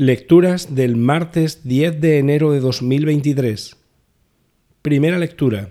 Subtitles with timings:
[0.00, 3.76] Lecturas del martes 10 de enero de 2023.
[4.80, 5.70] Primera lectura.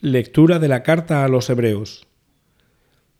[0.00, 2.04] Lectura de la carta a los Hebreos.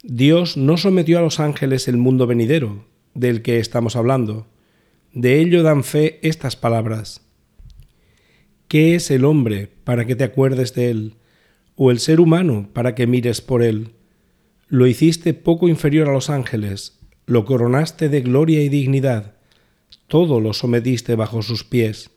[0.02, 2.84] Dios no sometió a los ángeles el mundo venidero,
[3.14, 4.48] del que estamos hablando.
[5.12, 7.20] De ello dan fe estas palabras.
[8.66, 11.14] ¿Qué es el hombre para que te acuerdes de él?
[11.76, 13.92] ¿O el ser humano para que mires por él?
[14.66, 19.33] Lo hiciste poco inferior a los ángeles, lo coronaste de gloria y dignidad
[20.06, 22.10] todo lo sometiste bajo sus pies.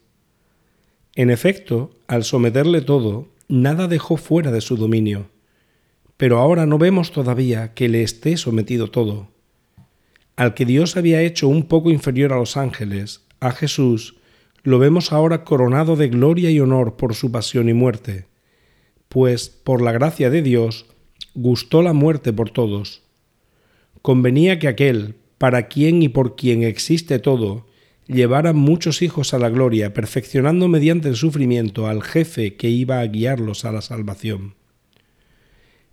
[1.15, 5.29] En efecto, al someterle todo, nada dejó fuera de su dominio.
[6.17, 9.29] Pero ahora no vemos todavía que le esté sometido todo.
[10.35, 14.17] Al que Dios había hecho un poco inferior a los ángeles, a Jesús,
[14.63, 18.25] lo vemos ahora coronado de gloria y honor por su pasión y muerte,
[19.09, 20.85] pues, por la gracia de Dios,
[21.33, 23.03] gustó la muerte por todos.
[24.01, 27.67] Convenía que aquel, para quien y por quien existe todo,
[28.07, 32.99] llevar a muchos hijos a la gloria, perfeccionando mediante el sufrimiento al jefe que iba
[32.99, 34.55] a guiarlos a la salvación.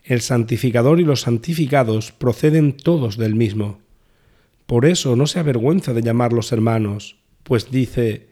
[0.03, 3.81] El santificador y los santificados proceden todos del mismo.
[4.67, 8.29] Por eso no se avergüenza de llamarlos hermanos, pues dice,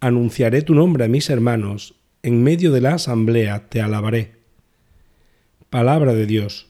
[0.00, 4.36] Anunciaré tu nombre a mis hermanos, en medio de la asamblea te alabaré.
[5.70, 6.68] Palabra de Dios.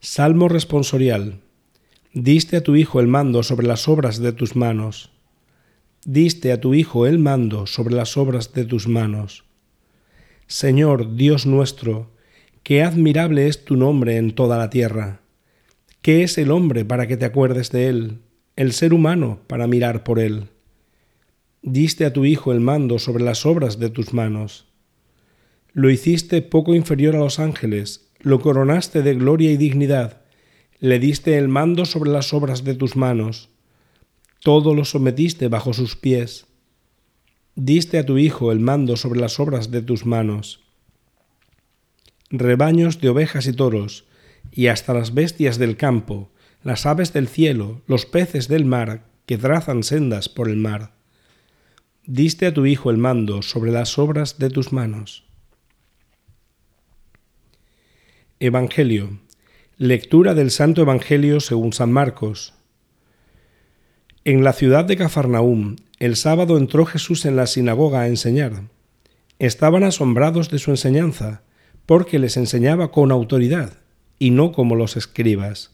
[0.00, 1.43] Salmo responsorial.
[2.14, 5.10] Diste a tu Hijo el mando sobre las obras de tus manos.
[6.04, 9.42] Diste a tu Hijo el mando sobre las obras de tus manos.
[10.46, 12.12] Señor Dios nuestro,
[12.62, 15.22] qué admirable es tu nombre en toda la tierra.
[16.02, 18.18] ¿Qué es el hombre para que te acuerdes de él,
[18.54, 20.50] el ser humano para mirar por él?
[21.62, 24.68] Diste a tu Hijo el mando sobre las obras de tus manos.
[25.72, 30.23] Lo hiciste poco inferior a los ángeles, lo coronaste de gloria y dignidad
[30.80, 33.50] le diste el mando sobre las obras de tus manos,
[34.42, 36.46] todo lo sometiste bajo sus pies.
[37.54, 40.60] Diste a tu Hijo el mando sobre las obras de tus manos.
[42.28, 44.04] Rebaños de ovejas y toros,
[44.52, 46.30] y hasta las bestias del campo,
[46.62, 50.92] las aves del cielo, los peces del mar, que trazan sendas por el mar.
[52.04, 55.24] Diste a tu Hijo el mando sobre las obras de tus manos.
[58.40, 59.20] Evangelio
[59.76, 62.54] Lectura del Santo Evangelio según San Marcos.
[64.24, 68.68] En la ciudad de Cafarnaúm, el sábado entró Jesús en la sinagoga a enseñar.
[69.40, 71.42] Estaban asombrados de su enseñanza,
[71.86, 73.80] porque les enseñaba con autoridad,
[74.20, 75.72] y no como los escribas.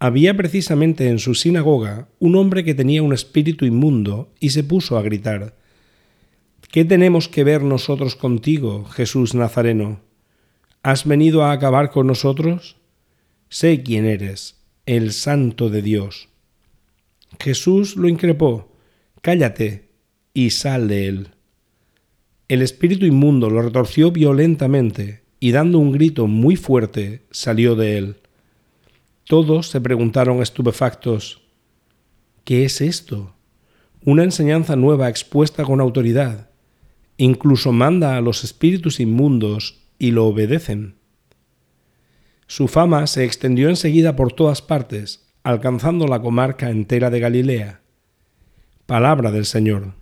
[0.00, 4.98] Había precisamente en su sinagoga un hombre que tenía un espíritu inmundo y se puso
[4.98, 5.54] a gritar,
[6.72, 10.00] ¿Qué tenemos que ver nosotros contigo, Jesús Nazareno?
[10.82, 12.77] ¿Has venido a acabar con nosotros?
[13.50, 16.28] Sé quién eres, el santo de Dios.
[17.40, 18.70] Jesús lo increpó,
[19.22, 19.88] cállate
[20.34, 21.28] y sal de él.
[22.48, 28.16] El espíritu inmundo lo retorció violentamente y dando un grito muy fuerte salió de él.
[29.24, 31.42] Todos se preguntaron estupefactos,
[32.44, 33.34] ¿qué es esto?
[34.04, 36.50] Una enseñanza nueva expuesta con autoridad.
[37.16, 40.97] Incluso manda a los espíritus inmundos y lo obedecen.
[42.50, 47.82] Su fama se extendió enseguida por todas partes, alcanzando la comarca entera de Galilea.
[48.86, 49.97] Palabra del Señor.